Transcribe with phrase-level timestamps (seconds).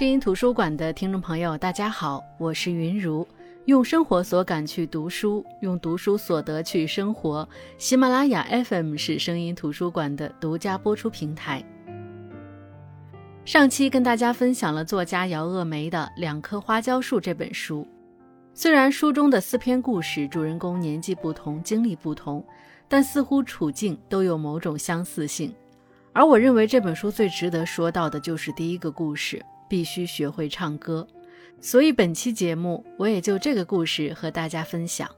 [0.00, 3.28] 声音图书馆的听众朋友，大家好，我是云如。
[3.66, 7.46] 用生活所感去读书，用读书所得去生活。
[7.76, 11.62] 喜马拉雅 FM 是声音图书馆的独家播出平台。
[13.44, 17.86] 上期跟大家分享了作家姚鄂梅的《两棵花椒树》这本书。
[18.54, 22.42] 虽然书中的四篇故事主人公年纪不同、经历不同，
[22.88, 25.54] 但似乎处境都有某种相似性。
[26.14, 29.44] 而我认为这本书最值得说到的就是第一个故事。
[29.70, 31.06] 必须学会唱歌，
[31.60, 35.08] 所以本期节目我也就这个故事和大家分享。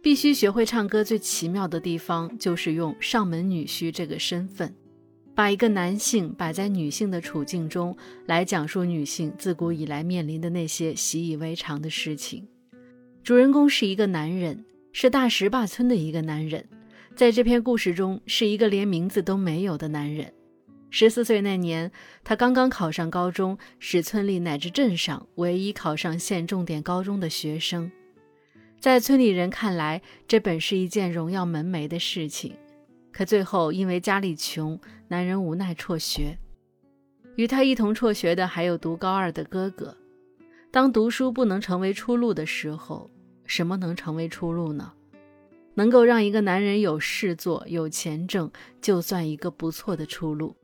[0.00, 4.72] 必须学会唱歌最奇妙的地方，就是用上门女婿这个身份，
[5.34, 7.94] 把一个男性摆在女性的处境中
[8.26, 12.46] 来讲述女性自古以来面临的那些习以为常的事情。
[13.24, 16.64] 主人公是一个男人，是大石坝村的一个男人，
[17.16, 20.32] 在这篇故事中是一个连名字都没有的男人。
[20.90, 21.90] 十四岁那年，
[22.24, 27.90] 他刚刚考上高中，是村里乃至镇上唯一考上县重点高中的学生。
[28.80, 32.56] 在村里人看来，这本是一件荣耀门楣的事情。
[33.12, 36.38] 可最后因为家里穷，男人无奈辍学。
[37.36, 39.96] 与他一同辍学的还有读高二的哥哥。
[40.70, 43.10] 当读书不能成为出路的时候，
[43.44, 44.92] 什么能成为出路呢？
[45.74, 50.56] 能够让一个男人有事做、有钱挣，就算一个不错的出路。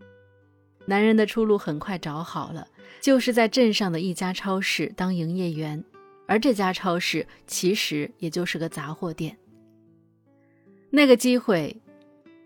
[0.86, 2.66] 男人的出路很快找好了，
[3.00, 5.84] 就是在镇上的一家超市当营业员，
[6.26, 9.36] 而这家超市其实也就是个杂货店。
[10.90, 11.76] 那个机会，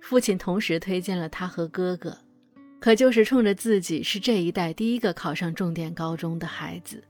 [0.00, 2.16] 父亲同时推荐了他和哥哥，
[2.80, 7.04] 可就是冲着自己是这一代第一个考上重点高中的孩子，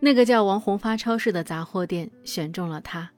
[0.00, 3.10] 那个叫王红发超市的杂货店选中了他。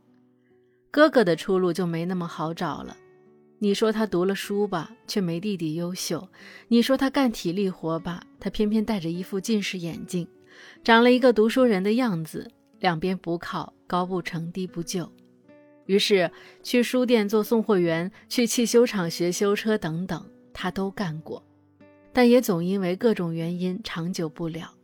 [0.90, 2.96] 哥哥的出路就没那么好找了。
[3.58, 6.28] 你说他读了书吧，却没弟弟优秀；
[6.68, 10.26] 你说他干体力活吧，他偏偏戴着一副近视眼镜，
[10.82, 12.50] 长了一个读书人的样子，
[12.80, 15.10] 两边不靠，高不成低不就。
[15.86, 16.30] 于是
[16.62, 21.42] 去书店做送货员，去汽修厂学修车等等，他都干过，
[22.12, 24.74] 但也总因为各种原因长久不了。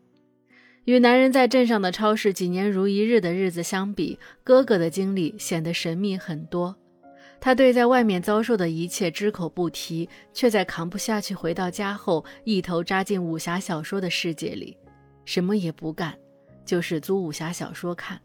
[0.84, 6.76] 与男人在镇上的超市几年如一日的日子相比，哥哥的经历显得神秘很多。
[7.40, 14.76] 他对在外面遭受的一切只口不提，却在扛不下去回到家后，一头扎进武侠小说的世界里，
[15.24, 16.16] 什么也不干，
[16.66, 18.20] 就是租武侠小说看。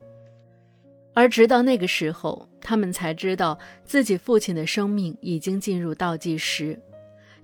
[1.13, 6.77] 而直到那个时候，他们才知道自己父亲的生命已经进入倒计时。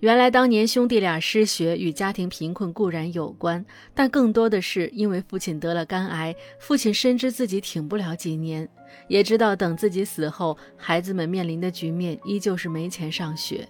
[0.01, 3.63] 原来当年兄弟俩失学与家庭贫困固然有关，
[3.93, 6.35] 但更多的是因为父亲得了肝癌。
[6.59, 8.67] 父亲深知自己挺不了几年，
[9.07, 13.67] 也知道等自己死后，孩子们面临的局面依旧是没钱上学。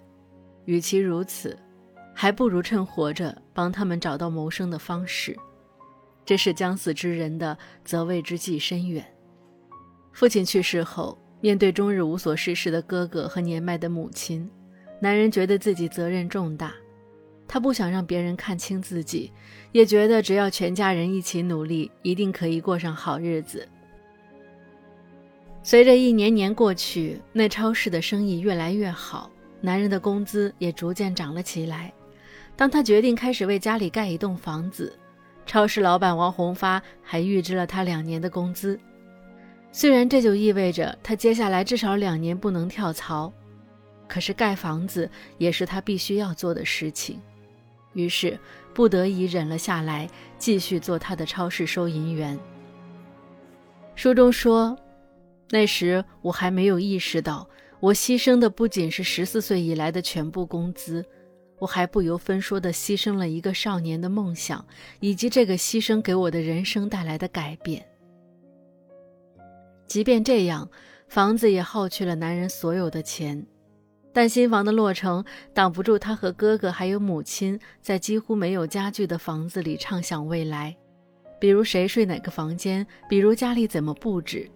[0.63, 1.57] 与其如此，
[2.13, 5.37] 还不如趁活着帮他们找到谋生的方式。
[6.25, 9.05] 这是将死之人的责备之计深远。
[10.13, 14.49] 父亲去世后，面对终日无所事事的哥哥和年迈的母亲。
[15.03, 16.75] 男人觉得自己责任重大，
[17.47, 19.31] 他不想让别人看清自己，
[19.71, 23.67] 也觉得只要全家人一起努力，一定可以过上好日子。
[25.63, 31.91] 随着一年年过去，那超市的生意越来越好，男人的工资也逐渐涨了起来。
[32.55, 34.95] 当他决定开始为家里盖一栋房子，
[35.47, 38.79] 超市老板王红发还预支了他两年的工资。
[39.71, 43.33] 虽然这就意味着他接下来至少两年不能跳槽。
[44.11, 47.17] 可是盖房子也是他必须要做的事情，
[47.93, 48.37] 于是
[48.73, 50.05] 不得已忍了下来，
[50.37, 52.37] 继续做他的超市收银员。
[53.95, 54.77] 书中说，
[55.49, 57.47] 那时我还没有意识到，
[57.79, 61.05] 我牺牲的不仅是十四岁以来的全部工资，
[61.57, 64.65] 我还不由分说的牺牲了一个少年的梦想，
[64.99, 67.87] 以及这个牺牲给我的人生带来的改变。
[69.87, 70.69] 即便这样，
[71.07, 73.47] 房子也耗去了男人所有的钱。
[74.13, 75.23] 但新房的落成
[75.53, 80.75] 挡不住他和哥哥还有母亲在几乎没有家具的房子里畅想未来，
[81.39, 84.49] 比如谁睡哪个房间，比如家里怎么布置。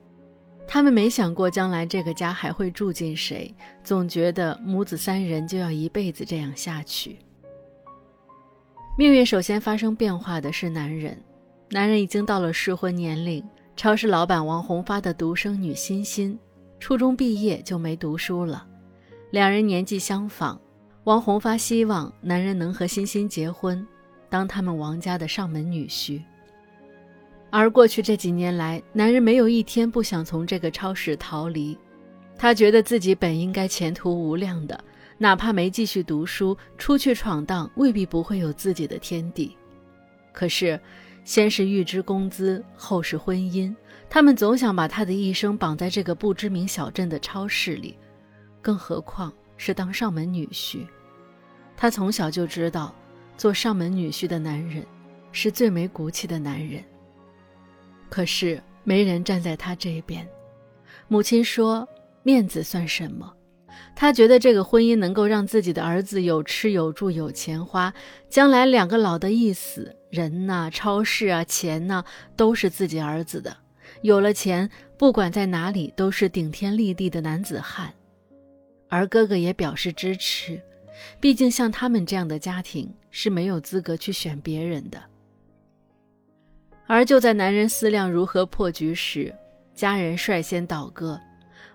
[0.67, 3.53] 他们没想过将来这个家还会住进谁，
[3.83, 7.19] 总觉得母子三人就要一辈子这样下去。
[8.97, 11.21] 命运首先发生变化的是男人，
[11.69, 13.43] 男人已经到了适婚年龄。
[13.75, 16.39] 超市老板王红发的独生女欣欣，
[16.79, 18.65] 初中毕业就没读书了。
[19.35, 20.57] 两人年纪相仿，
[21.03, 23.85] 王红发希望男人能和欣欣结婚，
[24.29, 26.21] 当他们王家的上门女婿。
[27.49, 31.77] 而过去这几年来，男人没有一天不想从这个超市逃离，
[32.37, 34.83] 他觉得自己本应该前途无量的，
[35.17, 39.57] 哪怕没继续读书，出去闯荡，未必不会有自己的天地。
[40.31, 40.79] 可是，
[41.25, 43.75] 先是预支工资，后是婚姻，
[44.09, 47.97] 他们总想把他的一生绑在这个不知名小镇的超市里，
[48.65, 50.87] 更何况是当上门女婿。
[51.77, 52.95] 他从小就知道，
[53.37, 54.83] 做上门女婿的男人
[55.31, 56.83] 是最没骨气的男人。
[58.09, 60.27] 可是没人站在他这边。
[61.07, 61.87] 母亲说
[62.23, 63.31] ：“面子算什么？”
[63.95, 67.93] 他觉得这个婚姻能够让自己的儿子有吃有住有钱花，
[68.29, 72.03] 将来两个老的一死，人呐、超市啊、钱呐，
[72.35, 73.55] 都是自己儿子的。
[74.01, 74.67] 有了钱，
[74.97, 77.93] 不管在哪里都是顶天立地的男子汉。
[78.89, 80.61] 而哥哥也表示支持，
[81.19, 85.01] 毕竟像他们这样的家庭是没有资格去选别人的。
[86.87, 89.33] 而就在男人思量如何破局时，
[89.73, 91.19] 家人率先倒戈。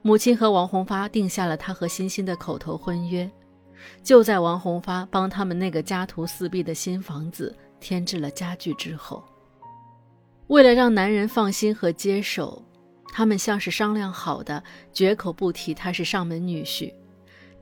[0.02, 3.30] 母亲和王红发定下了他和欣欣的口头婚约。
[4.02, 9.24] 就在王红发帮他们那个家徒四壁的新房子添置了家具之后，
[10.46, 12.62] 为了让男人放心和接手，
[13.12, 14.62] 他们像是商量好的，
[14.92, 16.92] 绝口不提他是上门女婿，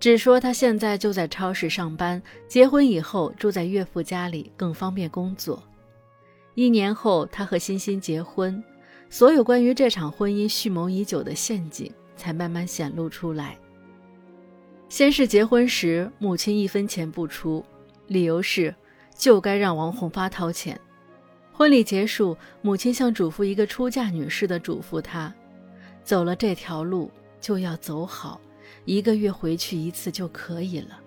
[0.00, 5.62] 只说他现在就在超市上班，结婚以后住在岳父家里更方便工作。
[6.54, 8.62] 一年后，他和欣欣结婚，
[9.10, 11.92] 所有关于这场婚姻蓄谋已久的陷阱。
[12.18, 13.56] 才慢慢显露出来。
[14.88, 17.64] 先是结婚时，母亲一分钱不出，
[18.08, 18.74] 理由是
[19.14, 20.78] 就该让王红发掏钱。
[21.52, 25.32] 婚礼结束，母亲像嘱咐一个出嫁女似的嘱咐他：
[26.02, 27.08] 走了这条路
[27.40, 28.40] 就要走好，
[28.88, 30.98] 一个月回去一次就可以了。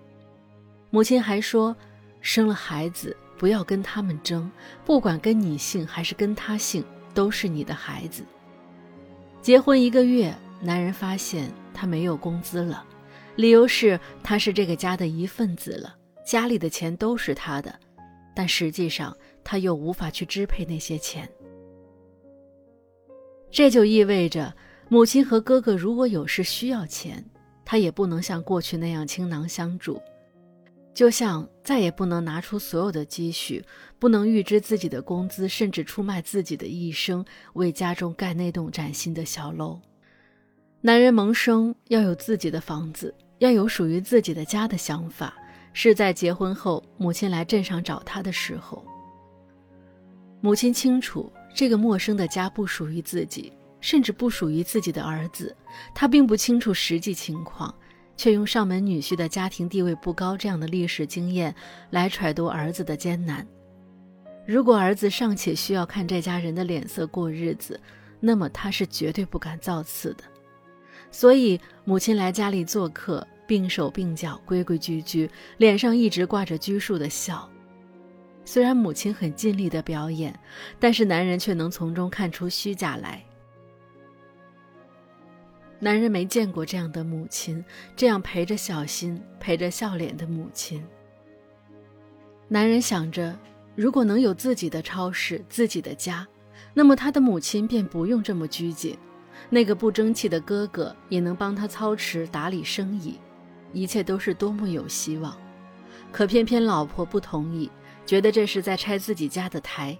[0.90, 1.76] 母亲还说，
[2.20, 4.48] 生了孩子不要跟他们争，
[4.84, 8.24] 不管跟你姓还是跟他姓，都是你的孩子。
[9.40, 10.32] 结婚一个月。
[10.64, 12.84] 男人发现他没有工资了，
[13.34, 17.80] 理由是他是这个家的一份子了，家里的钱都是他的，
[18.32, 21.28] 但实际上他又无法去支配那些钱。
[23.50, 24.54] 这就意味着，
[24.88, 27.24] 母亲和哥哥如果有事需要钱，
[27.64, 30.00] 他也不能像过去那样倾囊相助，
[30.92, 33.64] 就像再也不能拿出所有的积蓄，
[33.98, 37.24] 不能预支自己的工资，甚至出卖自己的一生
[37.54, 39.80] 为家中盖那栋崭新的小楼。
[40.80, 45.34] 男人萌生要有自己的房子，要有属于自己的家的想法，
[45.72, 48.84] 是在结婚后母亲来镇上找他的时候。
[50.40, 55.54] 母亲清楚这个陌生的家不属于自己，甚至不属于自己的儿子。
[55.94, 57.74] 他并不清楚实际情况，
[58.16, 61.54] 却用上门女婿的家庭地位不高这样的历史经验
[61.90, 63.46] 来揣度儿子的艰难。
[64.46, 67.78] 如果儿子尚且需要看这家人的脸色过日子，
[68.20, 70.24] 那么他是绝对不敢造次的。
[71.10, 77.48] 所以，母亲来家里做客，并手并脚，规规矩矩，脸上一直挂着拘束的笑。
[78.44, 80.36] 虽然母亲很尽力的表演，
[80.80, 83.22] 但是男人却能从中看出虚假来。
[85.84, 87.64] 男人没见过这样的母亲，
[87.96, 90.80] 这样陪着小心、陪着笑脸的母亲。
[92.46, 93.36] 男人想着，
[93.74, 96.24] 如果能有自己的超市、自己的家，
[96.72, 98.96] 那么他的母亲便不用这么拘谨。
[99.50, 103.18] 那个不争气的哥哥也能帮他操持打理生意，
[103.72, 105.36] 一切都是多么有希望。
[106.12, 107.68] 可偏偏老婆不同意，
[108.06, 109.98] 觉得这是在拆自己家的台，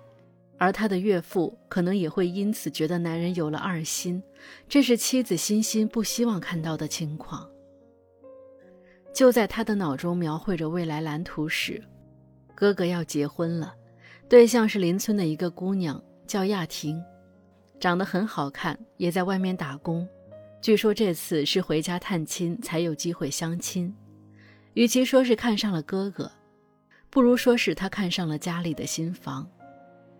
[0.62, 4.22] 而他的岳父可能也会因此觉得男人有了二心，
[4.68, 7.50] 这是妻子欣欣不希望看到的情况。
[9.12, 11.82] 就在他的脑中描绘着未来蓝图时，
[12.54, 13.74] 哥哥要结婚了，
[14.28, 17.02] 对象是邻村的一个姑娘，叫亚婷。
[17.80, 20.08] 长得很好看，也在外面打工。
[20.60, 23.92] 据说这次是回家探亲才有机会相亲。
[24.74, 26.30] 与其说是看上了哥哥，
[27.10, 29.44] 不如说是他看上了家里的新房。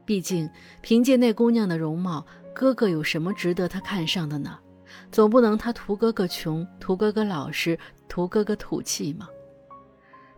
[0.05, 0.49] 毕竟
[0.81, 4.59] 凭借那姑娘的容貌，哥哥有什么值得他看上的呢？
[5.11, 7.79] 总不能他图哥哥穷，图哥哥老实，
[8.09, 9.29] 图哥哥土气吗？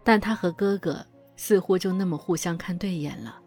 [0.03, 1.05] 但他和哥哥
[1.37, 3.41] 似乎就那么互相看对眼了。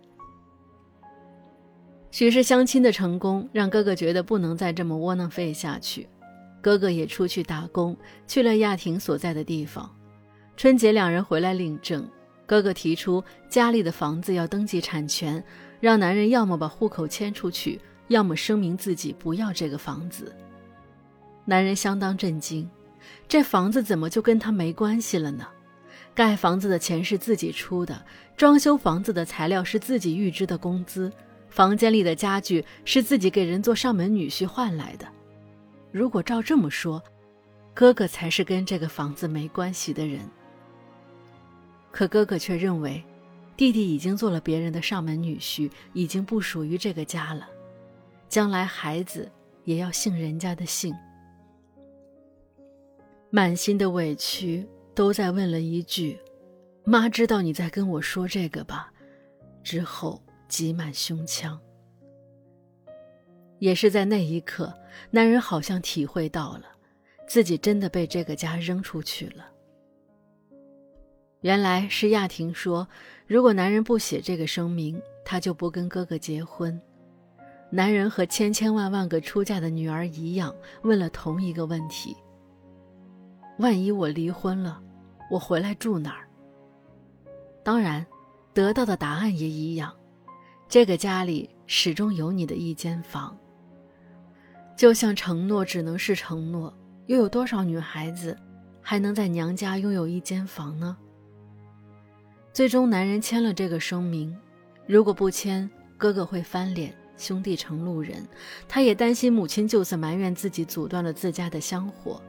[2.11, 6.09] 许是相亲的成功，让哥哥觉得不能再这么窝囊废下去。
[6.61, 7.95] 哥哥也出去打工，
[8.25, 9.89] 去了亚婷所在的地方。
[10.57, 12.09] 春节两人回来领证，
[12.45, 15.41] 哥哥提出家里的房子要登记产权，
[15.79, 20.35] 让男人要么把户口迁出去，要么声明自己不要这个房子。
[21.45, 22.69] 男人相当震惊，
[23.27, 25.47] 这房子怎么就跟他没关系了呢？
[26.13, 28.03] 盖房子的钱是自己出的，
[28.35, 31.11] 装修房子的材料是自己预支的工资。
[31.49, 35.07] 房间里的家具是自己给人做上门女婿换来的。
[35.91, 37.01] 如果照这么说，
[37.73, 40.19] 哥哥才是跟这个房子没关系的人。
[41.91, 43.03] 可哥哥却认为，
[43.57, 47.49] 弟弟已经做了别人的上门女婿，已经不属于这个家了，
[48.29, 49.29] 将来孩子
[49.63, 50.93] 也要姓人家的姓。
[53.31, 56.19] 满心的委屈都在问了一句
[56.85, 58.93] ：“妈知道你在跟我说这个吧？”
[59.63, 61.59] 之后挤满胸腔。
[63.59, 64.71] 也是在那一刻，
[65.09, 66.65] 男人好像体会到了，
[67.27, 69.45] 自己真的被这个家扔出去了。
[71.47, 72.85] 原来是亚婷说，
[73.25, 76.77] 如果男人不写这个声明，他就不跟哥哥结婚。
[77.69, 82.13] 男人和千千万万个出嫁的女儿一样，问了同一个问题：
[83.59, 84.81] 万一我离婚了，
[85.31, 86.27] 我回来住哪儿？
[87.63, 88.05] 当然，
[88.53, 89.95] 得到的答案也一样，
[90.67, 93.37] 这个家里始终有你的一间房。
[94.75, 98.37] 就像承诺只能是承诺，又有多少女孩子
[98.81, 100.97] 还能在娘家拥有一间房呢？
[102.57, 104.35] 最终，男人签了这个声明，
[104.87, 108.27] 如果不签，哥哥会翻脸，兄弟成路人。
[108.67, 112.19] 他也担心母亲就此埋怨自己阻断了自家的香火，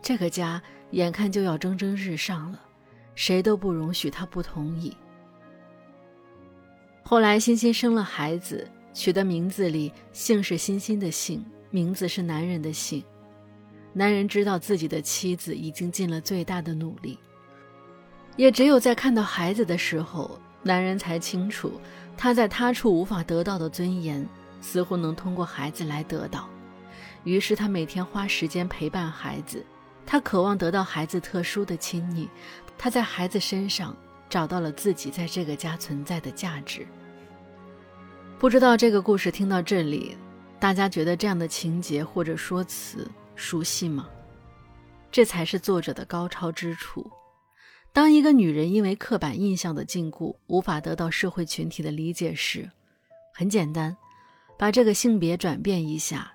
[0.00, 2.60] 这个家眼看就要蒸蒸日上了，
[3.14, 4.96] 谁都不容许他不同意。
[7.02, 8.66] 后来，欣欣生了孩子。
[8.94, 13.04] 取的名字里姓是欣欣的姓，名字是男人的姓。
[13.92, 17.18] 男人知道自己的妻子已经尽了最大的努力，
[18.36, 21.80] 也只有在看到孩子的时候，男人才清楚
[22.16, 24.26] 他在他处无法得到的尊严，
[24.60, 26.48] 似乎能通过孩子来得到。
[27.22, 29.64] 于是他每天花时间陪伴孩子，
[30.04, 32.28] 他渴望得到孩子特殊的亲昵，
[32.76, 33.96] 他在孩子身上
[34.28, 36.86] 找到了自己在这个家存在的价值。
[38.38, 40.16] 不知道这个故事听到这里，
[40.58, 44.08] 大家觉得这样的情节或者说辞熟悉吗？
[45.10, 47.10] 这才是作者的高超之处。
[47.94, 52.68] 当一个女人因为刻板印象的禁锢，无法得到社会群体的理解时，
[53.32, 53.96] 很简单，
[54.58, 56.32] 把这个性别转变一下。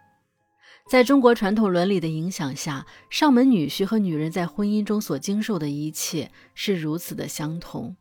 [0.89, 7.93] 在中国传统伦理的影响下，上门女婿和女人在婚姻中所经受的一切是如此的相同。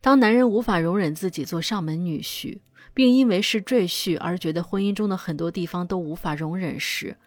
[0.00, 2.58] 当男人无法容忍自己做上门女婿，
[2.94, 7.18] 并因为是赘婿而觉得婚姻中的很多地方都无法容忍时，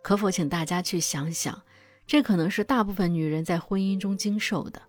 [0.00, 1.60] 可否请大家去想想，
[2.06, 4.82] 这可能是大部分女人在婚姻中经受的。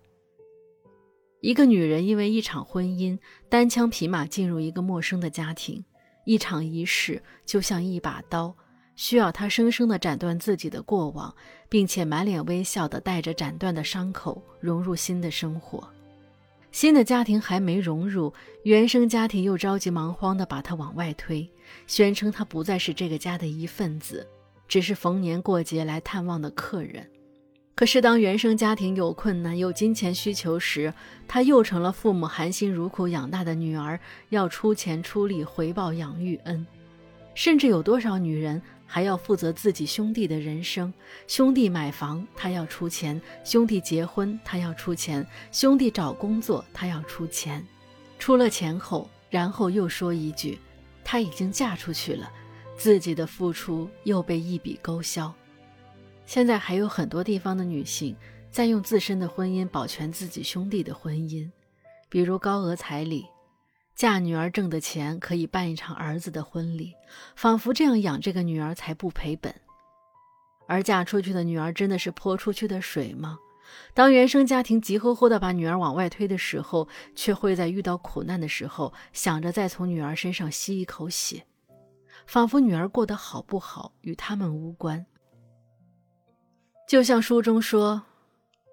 [1.40, 3.18] 一个女人因为一场婚姻
[3.48, 5.82] 单枪匹马进入一个陌生的家庭，
[6.26, 8.54] 一场仪式就像一把刀，
[8.94, 11.34] 需要她生生的斩断自己的过往，
[11.68, 15.88] 并且满脸微笑的带着斩断的伤口融入新的生活。
[16.72, 18.32] 新的家庭还没融入，
[18.64, 21.50] 原生家庭又着急忙慌的把她往外推，
[21.86, 24.28] 宣称她不再是这个家的一份子，
[24.68, 27.10] 只是逢年过节来探望的客人。
[27.80, 30.92] 可是当原生家庭有困难、有金钱需求时，
[31.26, 36.66] 她又成了父母含辛茹苦养大的女儿，要出钱出力回报养育恩。
[37.34, 38.60] 甚至有多少女人？
[38.84, 40.92] 还要负责自己兄弟的人生，
[41.26, 47.66] 兄弟买房他要出钱，兄弟结婚他要出钱，兄弟找工作他要出钱，
[48.18, 50.58] 出了钱后，然后又说一句，
[51.02, 52.30] 她已经嫁出去了，
[52.76, 55.34] 自己的付出又被一笔勾销。
[56.30, 58.16] 现在还有很多地方的女性
[58.52, 61.50] 在用自身的婚姻保全自己兄弟的婚姻，
[62.08, 63.26] 比如高额彩礼。
[63.96, 66.94] 嫁女儿挣的钱可以办一场儿子的婚礼，
[67.34, 69.52] 仿佛这样养这个女儿才不赔本。
[70.68, 73.36] 而嫁出去的女儿真的是泼出去的水吗？
[73.92, 81.44] 当原生家庭急吼吼地把女儿往外推的时候，却会在遇到苦难的时候想着再从女儿身上吸一口血，
[82.24, 85.04] 仿佛女儿过得好不好与他们无关。
[86.90, 88.02] 就像书中说。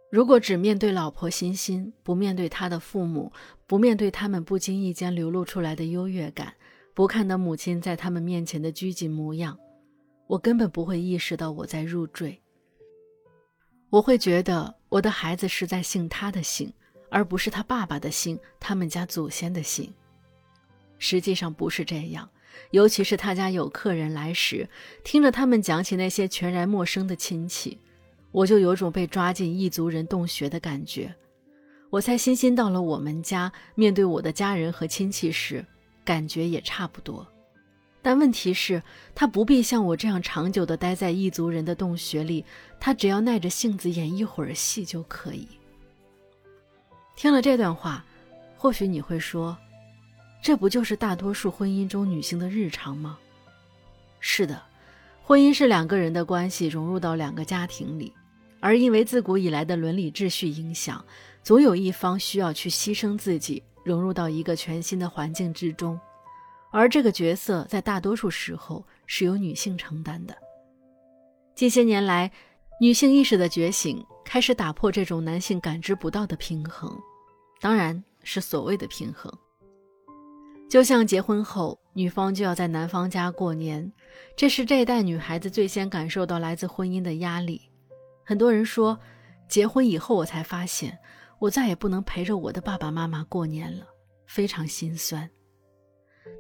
[0.10, 3.32] 如果只面对老婆欣欣，不面对他的父母，
[3.68, 6.56] 不面对他们不经意间流露出来的优越感，
[6.96, 9.56] 不看到母亲在他们面前的拘谨模样，
[10.26, 12.42] 我根本不会意识到我在入赘。
[13.92, 16.74] 我会觉得我的孩子是在姓他的姓，
[17.12, 19.94] 而不是他爸爸的姓，他们家祖先的姓。
[20.98, 22.28] 实际上不是这样，
[22.72, 24.68] 尤其是他家有客人来时，
[25.04, 27.80] 听着他们讲起那些全然陌生的亲戚。
[28.32, 31.14] 我就有种被抓进异族人洞穴的感觉。
[31.90, 35.66] 我猜欣欣到了我们家，面对我的家人和亲戚时，
[36.04, 37.26] 感觉也差不多。
[38.02, 38.82] 但问题是，
[39.16, 42.44] 他不必像我这样长久地待在异族人的洞穴里，
[42.80, 45.48] 他只要耐着性子演一会儿戏就可以。
[47.16, 48.06] 听了这段话，
[48.56, 49.58] 或许你会说，
[50.42, 53.18] 这不就是大多数婚姻中女性的日常吗？
[54.20, 54.62] 是的。
[55.28, 58.14] 婚姻是两个人的关系融入到两个家庭里，
[58.62, 61.04] 而因为自古以来的伦理秩序影响，
[61.44, 66.00] 总有一方需要去牺牲自己，融入到一个全新的环境之中，
[66.72, 70.34] 而这个角色在大多数时候是由女性承担的。
[71.54, 72.32] 近些年来，
[72.80, 76.98] 女性意识的觉醒开始打破这种男性感知不到的平衡，
[77.60, 79.30] 当然是所谓的平衡。
[80.70, 83.90] 就像结婚后，女方就要在男方家过年，
[84.36, 87.62] 这是这一代女孩子最先感受到来自婚姻的压力。
[88.26, 89.00] 很多人说，
[89.48, 90.98] 结婚以后我才发现，
[91.40, 93.86] 我再也不能陪着我的爸爸妈妈过年了，
[94.26, 95.30] 非常心酸。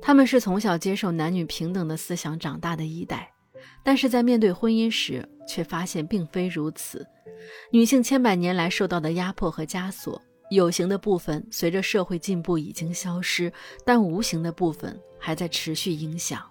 [0.01, 3.31] 他们是从小接受男女平等的思想长大的一代，
[3.81, 7.07] 但是在面对婚姻时，却发现并非如此。
[7.71, 10.21] 女性千百年来受到的压迫和枷锁。
[10.49, 13.51] 有形的部分随着社会进步已经消失，
[13.85, 16.41] 但无形的部分还在持续影响。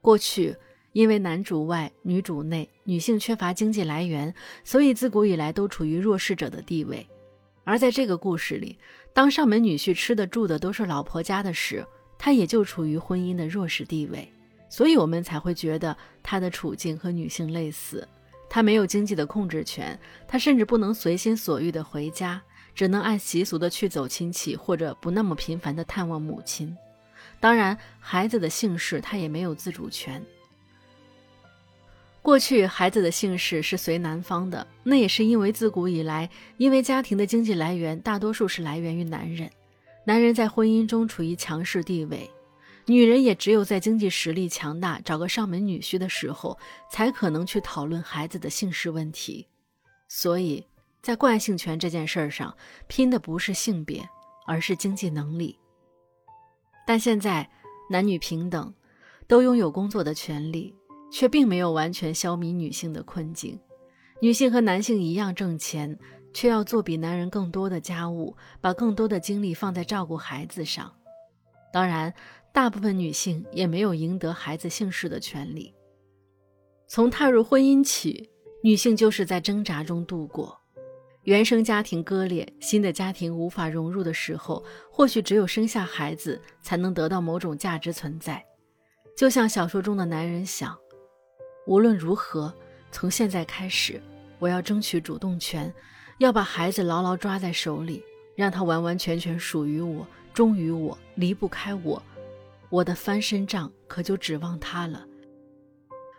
[0.00, 0.56] 过去
[0.92, 7.06] 因为男主外女主内，女性缺乏经济来源，所以自古以来都处于弱势者的地位。
[7.64, 8.78] 而在这个故事里，
[9.12, 11.86] 当上门女婿吃的住的都是老婆家的时，
[12.18, 14.30] 他也就处于婚姻的弱势地位，
[14.68, 18.06] 所以我们才会觉得他的处境和女性类似。
[18.50, 22.42] 他没有经济的控制权，他甚至不能随心所欲的回家。
[22.74, 26.76] 只能按习俗的去走亲戚，或者不那么频繁的探望母亲。
[27.38, 30.24] 当然，孩子的姓氏他也没有自主权。
[32.22, 39.50] 过去孩子的姓氏是随男方的，那也是因为自古以来，因为家庭的经济来源大多数是来源于男人，
[40.04, 42.30] 男人在婚姻中处于强势地位，
[42.86, 46.56] 女人也只有在经济实力强大，找个上门女婿的时候，
[46.92, 49.48] 才可能去讨论孩子的姓氏问题。
[50.08, 50.64] 所以。
[51.02, 52.56] 在惯性权这件事儿上，
[52.86, 54.08] 拼的不是性别，
[54.46, 55.58] 而是经济能力。
[56.86, 57.48] 但现在
[57.90, 58.72] 男女平等，
[59.26, 60.72] 都拥有工作的权利，
[61.10, 63.58] 却并没有完全消弭女性的困境。
[64.20, 65.98] 女性和男性一样挣钱，
[66.32, 70.92] 却要做比男人更多的家务，把更多的精力放在照顾孩子上。
[71.72, 72.14] 当然，
[72.52, 75.74] 大部分女性也没有赢得孩子姓氏的权利。
[76.86, 78.30] 从踏入婚姻起，
[78.62, 80.61] 女性就是在挣扎中度过。
[81.24, 88.44] 原生家庭割裂，新的家庭无法融入的时候，或许只有生下孩子才能得到某种价值存在。
[89.16, 90.76] 就像小说中的男人想：
[91.64, 92.52] 无论如何，
[92.90, 94.02] 从现在开始，
[94.40, 95.72] 我要争取主动权，
[96.18, 98.02] 要把孩子牢牢抓在手里，
[98.34, 100.04] 让他完完全全属于我，
[100.34, 102.02] 忠于我，离不开我。
[102.68, 105.06] 我的翻身仗可就指望他了。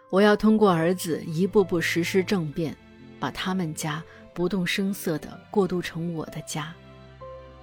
[0.10, 2.74] 我要通过儿子一步步实施政变，
[3.20, 4.02] 把他们家。
[4.34, 6.74] 不动声色地过渡成我的家，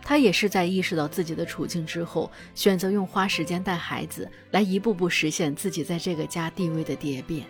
[0.03, 7.45] 他也是在意识到自己的处境之后，选择用花时间带孩子来一步步实现自己在这个家地位的蝶变。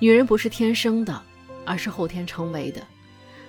[0.00, 1.22] 女人不是天生的，
[1.64, 2.82] 而是后天成为的。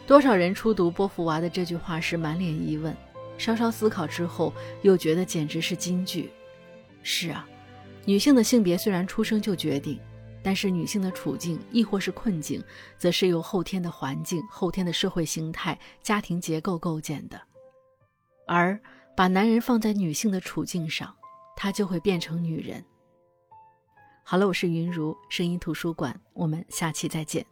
[0.06, 2.96] 多少人初读波伏娃的这句话时满脸疑问，
[3.38, 6.30] 稍稍思考之后又觉得简直是金句。
[7.02, 7.48] 是啊，
[8.06, 10.00] 女性的性别虽然出生就决定。
[10.46, 12.64] 但是女性的处境，亦或是困境，
[13.00, 17.42] 则是由后天的环境、后天的社会形态、家庭结构构建的。
[18.46, 18.80] 而
[19.18, 21.12] 把男人放在女性的处境上，
[21.56, 22.86] 他就会变成女人。
[24.24, 27.44] 好了，我是云如声音图书馆，我们下期再见。